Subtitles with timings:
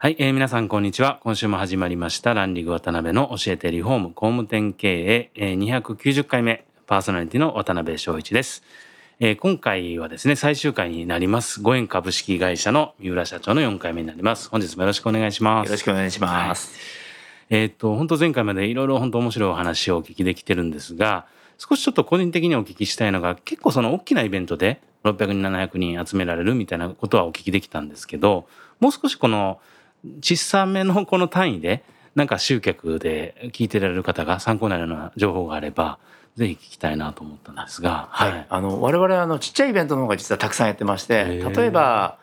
[0.00, 8.62] はい、えー、皆さんこんにちは今週も始まりましたランディング渡辺の教えてリフォーム工務店経営、えー、290回目パーソナリティの渡辺翔一です
[9.18, 11.60] えー、今回はですね、最終回になります。
[11.60, 14.48] 五円株式会社の三浦社長の4回目になります。
[14.48, 15.66] 本日もよろしくお願いします。
[15.66, 16.78] よろしくお願いします。
[17.50, 21.26] はい、えっ、と、本当前回までいろいろ本当面白いお話をお聞きできてるんですが、
[21.58, 28.46] 少しちょっと個人的にお聞きしたいのが、結構その大きなイベントで600人、700人集められるみたいなことはお聞きできたんですけど、
[28.78, 29.58] もう少しこの
[30.20, 35.98] 小さめのこの単位で、なんか集客で聞いてられる方が参考になるような情報があれば、
[36.36, 42.18] ぜひ聞きたいなと思ったんですが、はい、はい、あの我々あのちっちゃいイベントの方が実はたくさんやってまして例えば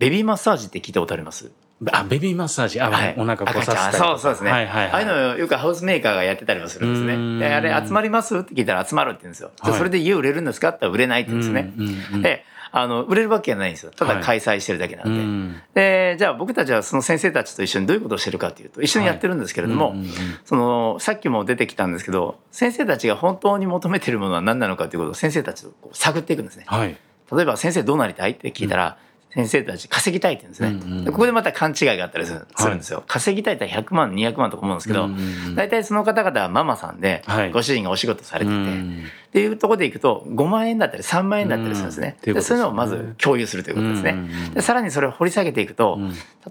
[0.00, 1.52] ベビーマッサージって聞いたことあります？
[1.92, 2.80] あベビーマッサージ。
[2.80, 7.38] あ、はい、お腹こさせたそうそうですね、はいはいはい、ああいうのよくハウスメーカーがやってたりもするんですね。
[7.38, 8.36] であれ集まります？
[8.38, 10.70] って聞いたら集まるって言うんですよ、はい、それで家売れるんですか？
[10.70, 13.92] って言ったら売れないって言うんですね、であの売れるわけはないんですよ。
[13.94, 20.10] ただ開催してるだけなんで、はいうん、でじゃあ僕たちはその先生たちと一緒にどういうことをしてるかというと一緒にやってるんですけれども、はいうんうん、
[20.46, 26.64] そのさっきも出てきたんですけど先生たちが本当に求めてるものは何なのかということを先生たちとこう探っていくんですね。
[26.66, 26.96] はい、
[27.30, 28.96] 例えば先生どうなりたいって聞いたら、
[29.34, 44.16] 先生たち稼ぎたいって言うんですね、うんうん、ここでまた勘違いがあったりするんですよ、はい、稼ぎたいって100万200万とか思うんですけど、うんうん、大体その方々はママさんで、ご主人がお仕事されてて、っていうところでいくと5万円だったり3万円だったりするんですね、でそういうのをまず共有するということですね、
[44.54, 45.98] でさらにそれを掘り下げていくと、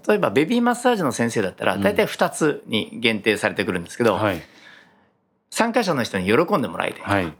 [0.08, 4.42] 例えばベビーマッサージの先生だったら大体2つに限定されてくるんですけど、はい、
[5.50, 7.32] 参加者の人に喜んでもらいたい、はい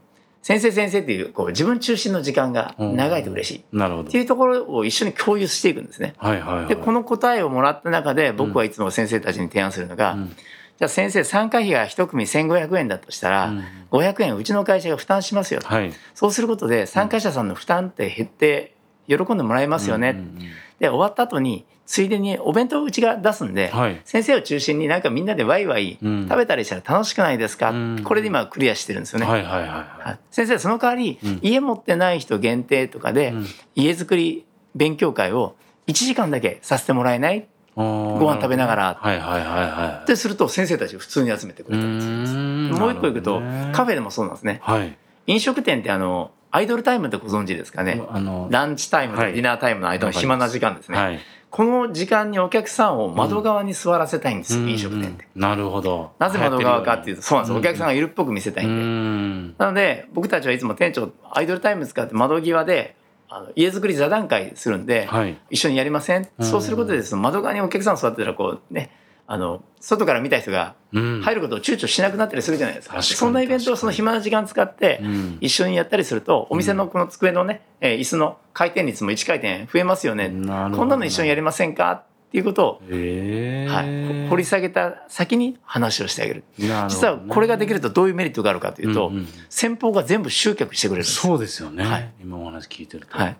[0.43, 4.09] 先生先生っていうこう自分中心の時間が長いと嬉しい、なるほど。
[4.09, 6.15] っていうところを一緒に共有していくんですね。
[6.17, 18.75] はいはいはい、でこの答えをもらった中で僕はいつも先生たちに提案するのが、うん、じゃあ先生参加費が1組1500円だとしたら、うん、500円うちの会社が負担しますよ、はい、そうすることで参加者さんの負担って減って
[19.07, 20.09] 喜んでもらえますよね。
[20.09, 20.39] うんうんうん、
[20.79, 29.25] で終わった後についでにお弁当をうちが出すんで、はい、先生を中心になんかみんなでワイワイ食べたりしたら楽しくないですか、うん、これで今クリアしてるんですよね。
[29.25, 35.55] はいはいはいはい、先生その代わり、うん、家持ってない人限定とかで、うん、家づくり勉強会を
[35.87, 37.45] 1時間だけさせてもらえない？
[37.75, 42.27] ご飯食べながら、はいはいはいはい、ってすると先生たち普通に集めてくれたんで
[42.75, 44.59] すもう一個いくと、カフェでもそうなんですね。
[44.61, 47.99] はい、飲食店ってあのアイドルタイムってご存知ですかね？
[48.09, 51.19] あのランチタイムとディナータイムの間の暇な時間ですね、はい、
[51.49, 56.11] この時間にお客さんを窓側に座らせたいんです、うん、飲食店って、なるほど。
[56.19, 62.95] なぜ窓側かっていうとそうなんです、お客さんがいるっぽく見せたいんで、なので僕たちはいつも店長アイドルタイム使って窓際で
[63.29, 68.91] あの家づくり座談会するんで、はい、一緒にやりません、そうすることでその窓側にお客さん座ってたらこうね
[69.33, 75.01] あの外から見た人が入ることを躊躇しなくなったりするじゃないですか、うん、そんなイベントをその暇な時間使って
[75.41, 80.29] 一緒にやったりすると、お店のこの机のね、えー、椅子の回転率も1回転増えますよね。
[80.29, 86.43] こんなの一緒にやりませんかっていうことを、はい、掘り下げた先に話をしてあげる。
[86.87, 93.17] 実はこれができるとどういうメリットがあるかというと、うんうん、先方が全部集客してくれるそうですよね、はい、今お話聞いてると。
[93.17, 93.37] はい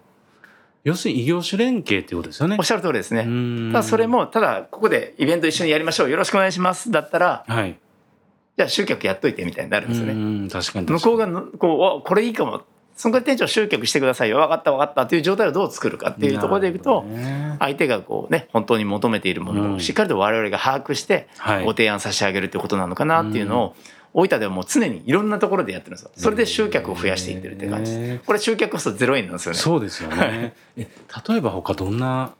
[0.83, 2.57] 要するに異業種連携っていうことですよね。
[2.59, 3.71] おっしゃる通りですね。
[3.71, 6.09] ただそれも、ただここでイベント一緒にやりましょう。
[6.09, 6.91] よろしくお願いします。
[6.91, 7.77] だったら、はい。
[8.57, 10.49] じゃあ集客やっといてみたいになるんですよね。
[10.49, 11.27] 確かに向こうが
[11.57, 12.61] こう、これいいかも。
[12.95, 14.37] その店長集客してくださいよ。
[14.37, 17.03] 分かった分かったっていう状態をどう作るかっていうところでいくと、
[17.57, 21.27] 相手がこうね、本当に求めているものをしっかりと我々が把握して
[21.65, 23.75] ご提案差し上げるってことなのかなっていうのを、
[24.13, 26.11] 大分ではもう常にいろんなところでやってるんですよ。
[26.15, 28.25] それで集客を増やしていってるって感じです。
[28.25, 29.57] これ集客コストゼロ円なんですよね。
[29.57, 30.53] そうですよね。
[30.77, 30.87] え
[31.27, 32.33] 例えば他どんな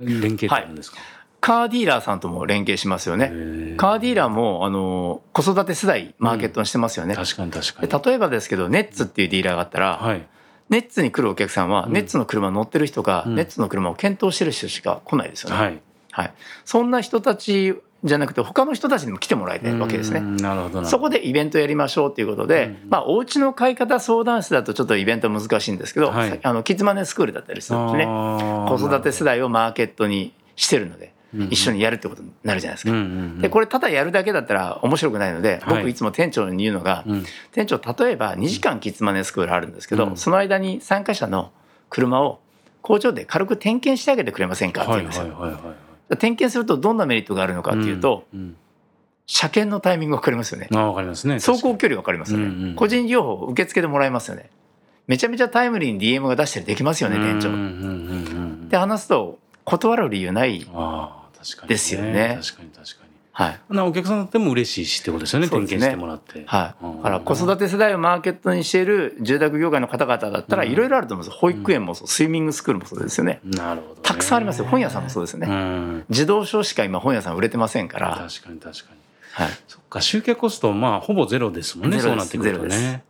[0.00, 1.06] 連携ってあるんですか、はい、
[1.40, 3.28] カーディーラーさんとも連携しますよね。
[3.76, 7.14] カーディーラーも、あの、子育て世代マーケットにしてますよね。
[7.14, 8.04] うん、確かに確かに。
[8.04, 10.26] 例えばですけど、ネッツっていうディーラーがあったら、はい、
[10.68, 15.56] ネッツに来るお客さんは、ネッツの車乗ってる人が、ネッツの車を検討してる人しか来ないですよね。
[15.56, 15.80] はい。
[16.10, 16.34] はい。
[16.64, 17.74] そんな人たち
[18.06, 20.20] じゃなくて他の人たちにも来てもらいたいわけですね。
[20.20, 28.04] なるほどそこでイベントやりましょうということで、まあお家の買い方相談室だとちょっとイベント難しいんですけど、はい、あのキッズマネースクールだったりするんですね。
[28.06, 31.14] 子育て世代をマーケットにしてるので。
[31.50, 33.42] 一緒にやるってことになるじゃないですか。
[33.42, 37.04] でこれただやるだけだったら面白くないので僕いつも店長に言うのが、
[37.52, 41.52] 店長例えば2時間キッズマネースクールあるんですけど、その間に参加者の
[41.90, 42.40] 車を
[42.80, 45.26] 工場で軽く点検してあげてくれませんかって言うんですよ。
[46.14, 48.24] 点検するとどんなメリットがあるのかっていうと、
[49.26, 50.68] 車検のタイミング分かりますよね。
[50.72, 51.34] あわかりますね。
[51.34, 52.44] 走行距離分かりますよね。
[52.44, 54.50] うんうん個人情報受け付けてもらえますよね。
[55.08, 57.48] めちゃめちゃタイムリーに DM が出したりできますよね、店長。
[57.48, 60.66] うんうんうんうんで話すと断る理由ない。
[60.72, 63.05] ああ確かに、ですよね確かに確かに。
[63.38, 63.60] はい。
[63.68, 65.46] なお客さんだっても嬉しいしってことですよね。
[65.46, 66.44] ね検してもらって。
[66.46, 66.84] はい。
[66.84, 71.38] うんだから子育て世代をマーケットにしている住宅業界の方々だったらうんいろいろあると思うんです。
[71.38, 73.40] 保育園もそう、スイミングスクールもそうですよね。
[73.44, 74.00] なるほど、ね。
[74.02, 74.64] たくさんありますよ。
[74.64, 75.54] 本屋さんもそうですようね。
[75.54, 76.04] ん。
[76.08, 78.16] 自動書しか今本屋さん売れてませんから。
[78.16, 78.98] 確かに確かに。
[79.32, 79.52] はい。
[79.68, 82.00] そっか集客コストまあほぼゼロですもんね。
[82.00, 83.04] そうなってくるとね。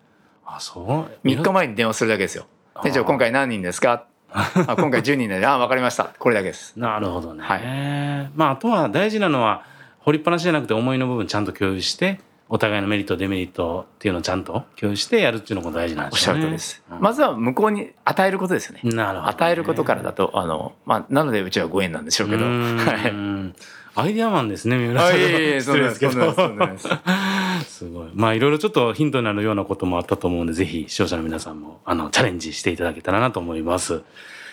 [0.44, 1.26] あそう。
[1.28, 2.46] 3日前に電話するだけですよ。
[2.82, 4.06] 店長今回何人ですか？
[4.28, 6.10] あ今回10人で、あ、わかりました。
[6.18, 6.74] これだけです。
[6.78, 7.42] なるほどね。
[7.42, 9.62] はまああとは大事なのは
[10.06, 16.32] 掘りっぱなしじゃなくて思いの部分ちゃんと共有してお互いのメリットデメリットっていうのをちゃんと共有してやるっていうのも大事なんおっしゃ。
[16.32, 16.80] るです。
[16.88, 18.82] うんまずは向こうに与えることですよね。
[18.84, 22.44] なるほどね、与えることからだと、あの、まあ、なのでうちはご縁なんでしょうけど。
[22.44, 23.60] はい。
[23.96, 25.10] アイデアマンですね、三浦さん。
[25.10, 26.32] 失礼ですけど。
[27.66, 28.10] すごい。
[28.14, 34.02] まあいろいろちょっとヒントになるようなこともあったと思うんで、ぜひ視聴者の皆さんもあのチャレンジしていただけたらなと思います。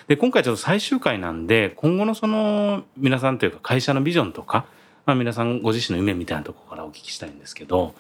[0.08, 4.66] で、今回ちょっと最終回なんで、今後のその皆さんというか会社のビジョンとか、
[5.06, 7.94] まあ皆さんご自身の夢みたいなところからお聞きしたいんですけど、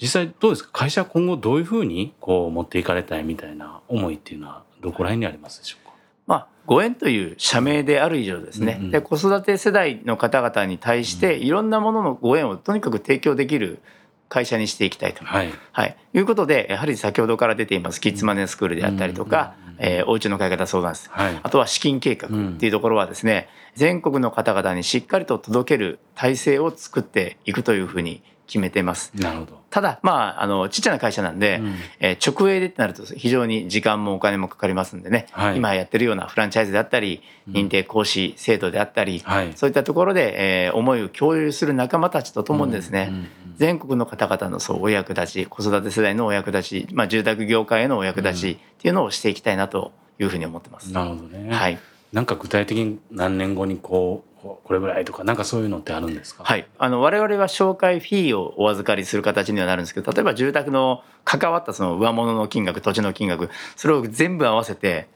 [0.00, 0.70] 実際どうですか？
[0.72, 5.94] 会社は今後どういうふうにこう持っていかれたいみたいな思いっていうのはどこら辺にありますでしょうか？
[6.26, 8.90] まあ、ご縁という社名である以上ですね、うんうん。
[8.90, 13.80] で子育て世代の方々に対していろんなもののご縁をとにかく提供できる
[14.28, 15.52] 会社にしていきたいと、はい。
[15.72, 21.40] はい、いうことでやはり先ほどから出ていますキッズマネースクールであったりとか、うんえーおうちの買い方相談室はい。
[21.42, 29.12] あとは資金計画っていうところはですね、全国の方々にしっかりと届ける体制を作っていくというふうに決めています。
[29.14, 29.62] なるほど。
[29.70, 39.52] ただ、まあ、あの、ちっちゃな会社なんで、うんえー直営でってなると非常に時間もお金もかかりますんでね、はい今やってるようなフランチャイズであったり、うん認定講師制度であったり、はい。
[39.56, 43.28] そういったところで、えー思いを共有する仲間たちとともにですね、うんうん
[43.62, 50.92] 全国の方々のそうお役立ち、子育て世代のお役立ち、まあ、住宅業界へのお役立ちっていうのをしていきたいなというふうに思ってます。
[50.92, 51.48] なるほどね。
[51.54, 51.78] はい。
[52.12, 56.42] なんか具体的に何年後にこうここれぐらいとかなんかそういうのってあるんですか？
[56.42, 65.08] はい、あの我々は紹介フィーをお預かりする形にはなるんですけど例えば住宅の関わったその上物の金額土地の金額それを全部合わせて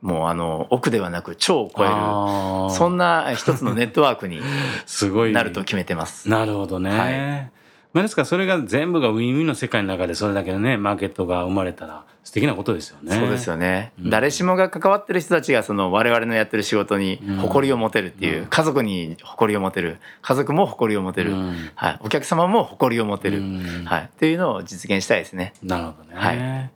[0.00, 4.40] もうあの億ではなく超を超えるそんな一つのネットワークに
[4.86, 6.28] すごいなると決めてます。
[6.28, 6.90] なるほどね。
[6.98, 7.61] はい
[7.92, 13.16] まあですからそれが全部がウィンウィンの世界の中でそれだけのねマーケットが生まれたら素敵なことですよね。
[13.16, 14.10] そうですよね、うん。
[14.10, 18.46] 誰しもが関わってる人たちがその我々のやってる仕事に誇りを持てるっていう、うん。
[18.46, 21.70] 家族に誇りを持てる家族も誇りを持てる、うん。
[21.74, 23.84] はい、お客様も誇りを持てる、うん。
[23.84, 25.52] はい、っていうのを実現したいですね。
[25.62, 26.14] なるほどね。
[26.14, 26.70] はい。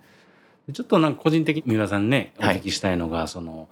[0.67, 2.57] でちょっとなんか個人的に三浦さんねおはい。
[2.57, 3.69] 聞きしたいのが、その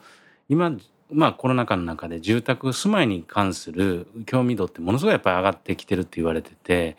[0.48, 0.72] 今
[1.12, 6.96] まあコロナ禍の中で住宅住まいに関する興味度ってものすごいやっぱり上がってきてるって言われてて、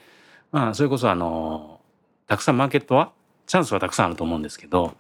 [0.56, 1.82] まあそれこそあの
[2.28, 3.12] たくさんマーケットは
[3.46, 4.96] チャンスはたくさんあると思うんですけど。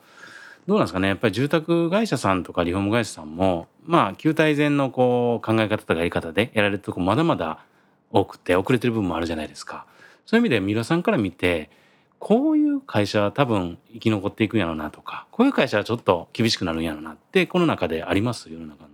[0.67, 7.59] どうなんですかねやっぱり住宅会社さんとかリフォーム会社さんもまあ旧体前のこう考え方とかやり方でやられるとこまだまだ
[8.09, 9.85] 多くて遅れてる部分もあるじゃないですか。
[10.25, 11.69] そういう意味で三浦さんから見て
[12.17, 18.51] こういう会社は多分生き残っていくんやろうなとかこういう会社はちょっと厳しくなるんやろうなってこの中であります？
[18.51, 18.89] 世の中の。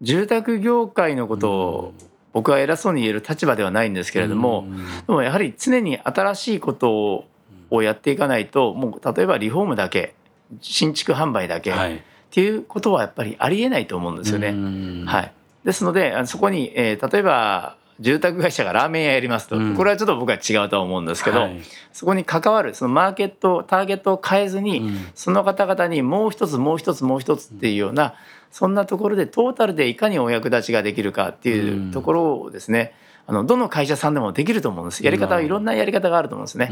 [0.00, 1.94] 住宅業界のことを
[2.32, 4.76] 僕は偉そうに言える立場ではないんですけれども、うん。
[4.76, 7.24] でもやはり常に新しいことを
[7.70, 10.14] をやっていかないともう例えばリフォームだけ
[10.62, 12.02] 新築販売だけっはい。
[12.30, 14.52] ていうことはやっぱりありえないと思うんですよね。
[14.52, 15.32] ねはい、
[15.64, 19.74] ですのでそこに、えー例えば住宅会社がラーメン屋やりますと、うん。
[19.74, 21.60] これはちょっと僕は違うとは思うんですけど、はい。
[21.92, 25.06] そこに関わるそのマーケットターゲットを変えずに、うん。
[25.14, 28.14] その方々にもう一つもう一つもう一つっていうような
[28.50, 32.94] そんなところでトータルでいかにお役立ちができるかっていうところをですね
[33.26, 35.04] あのどの会社さんでもできると思うんです。
[35.04, 36.70] やり方はいろんなやり方があると思うんですね。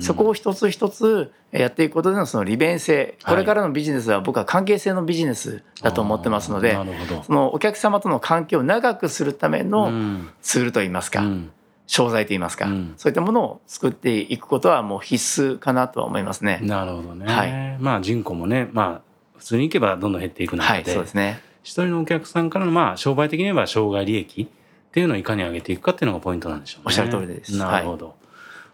[0.00, 3.18] そこを一つ一つやっていくことでのその利便性。
[3.26, 7.22] これからのビジネスは僕は関係性のビジネスだと思ってますのであーなるほど。
[7.24, 10.30] そのお客様との関係を長くするためうのん。
[10.40, 11.50] ツールといいますか、うん。
[11.86, 12.94] 商材といいますか、うん。
[12.96, 16.60] そういったものを作っていくことはもう必須かなとは思いますね。
[16.62, 17.76] なるほどね、はい。
[17.80, 19.07] まあ人口もねまあ
[19.38, 21.40] 普通に行けばどんどん減っていく中はい、で,、そうですね。
[21.62, 26.84] 一人のお客さんからのまあ商売的に言えば障害利益っていうのをいかに上げていくかっていうのがポイントなんでしょうね。
[26.86, 28.14] おっしゃる通りですなるほど、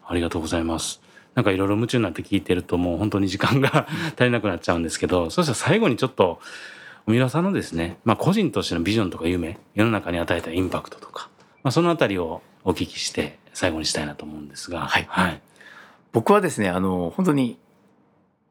[0.06, 1.00] ありがとうございます。
[1.34, 6.40] なんかいろいろ夢中になって聞いてるともう本当に時間が 足りなくなっちゃうんですけど、そしたら最後にちょっと
[7.06, 11.28] 三浦さんのですね、まあ個人としてのビジョンとか夢、世の中に与えたインパクトとか、
[11.62, 15.40] まあそのあたりをお聞きして最後にしたいなと思うんですが、はいはい。
[16.12, 17.58] 僕はですね、あの、本当に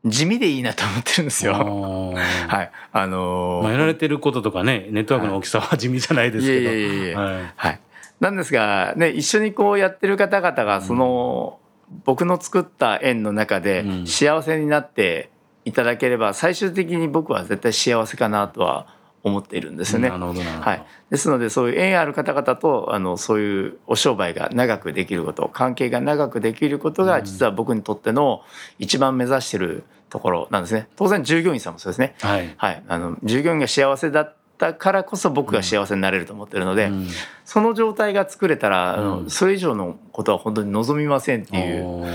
[0.06, 1.54] 地味でいいなと思ってるんですよ。
[1.54, 2.14] は
[2.48, 2.72] はい。
[2.92, 6.70] あのまあ、やられてることとかねネットワークの大きさは地味じゃないですけど。
[6.70, 7.80] いえいえいえいえはいはい。
[8.20, 11.60] なんですが、ね、一緒にこうやってる方々がその、
[12.06, 15.30] 僕の作った縁の中で幸せになって
[15.66, 18.88] いただければ最終的に僕は絶対幸せかなとは
[19.24, 20.10] 思っているんですよね。
[20.10, 28.42] はい、ですのでそういう縁ある方々とあのそういうお商売が長くできること関係が長くできることが実は僕にとっての
[28.80, 30.90] 一番目指してるところなんですね。
[30.98, 32.16] 当然従業員さんもそうですね。
[32.22, 37.08] はい、はい、あの従業員が幸せだったからこそ僕が幸せになれると思ってるので、うん、
[37.46, 42.06] その状態が作れたら、うん、それ以上のことは本当に望みませんっていう、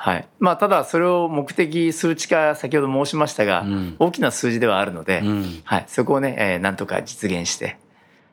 [0.00, 0.28] はい。
[0.38, 5.22] まあ、ただそれを目的数値化先ほど申しましたが、うん、大きな数字ではあるので、
[5.64, 7.78] はい、そこをね、えー、なんとか実現して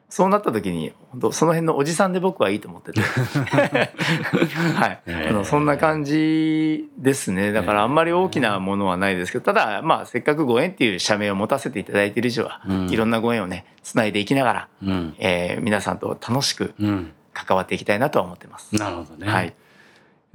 [0.09, 3.01] そうなった時に本当その辺のおじさんで僕はいいと思ってて。
[3.01, 5.01] はい。
[5.07, 7.51] あのそんな感じですね。
[7.51, 16.75] だからあんまり大きなものはないですけどただまあせっかくご縁っていう社名を持たせていただいている以上は、うん、いろんなご縁をねつないでいきながら、うん、えー、皆さんと楽しく
[17.33, 18.75] 関わっていきたいなとは思ってます。
[18.75, 19.53] なるほどね、はい、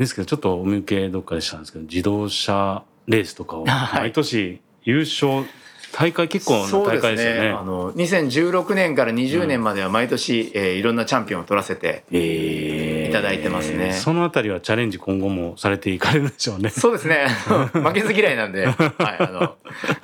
[0.01, 5.45] ですけどちょっとお見受けどっかでしたんですけど自動車レースとかを毎年優勝
[5.93, 7.41] 大会結構の大会ですよね。
[7.41, 13.87] ねあの2016年から20年までは毎年、えー、いろんなチャンピオンを取らせていただいてますね。
[13.87, 16.71] えー、そのあたりはチャレンジ今後もされていかれるでしょうね。
[16.71, 17.27] そうですね。
[17.73, 18.77] 負けず嫌いなんで、はい、
[19.19, 19.57] あの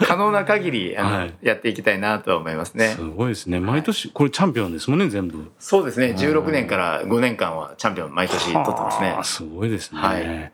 [0.07, 2.95] 可能な限り あの、はい、やっていきたいなと思いますね。
[2.97, 3.61] すごいですね。
[3.61, 5.51] 毎年、これチャンピオンですもんね全部。
[5.59, 6.15] そうですね。
[6.17, 9.19] 16年から5年間はチャンピオン毎年取ってますね。
[9.23, 10.01] すごいですね。
[10.01, 10.53] はい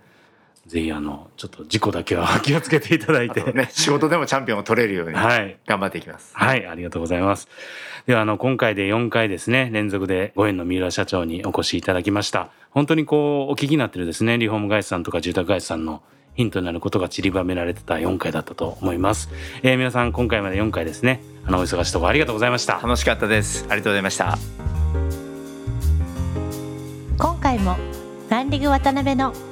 [0.72, 6.32] ぜひあのちょっと事故だけは 気をつけていただいて、ね、仕事でもチャンピオンを取れるように頑張っていきます。
[6.34, 7.46] はい、はい、ありがとうございます。
[8.06, 12.48] ではあの今回で4回ですね連続でご縁の三浦社長にお越しいただきました。
[12.70, 16.02] 本当にこうお聞きになってるですねリフォーム会社さんとか住宅会社さんの
[16.34, 19.28] ヒントになることが散りばめられてた4回だったと思います。
[19.62, 22.80] えー、皆さん今回まで4回ですねあのお忙しいところありがとうございました。
[22.82, 23.66] 楽しかったです。
[23.68, 24.38] ありがとうございました。
[27.18, 27.76] 今回も
[28.30, 29.51] ランディング渡辺の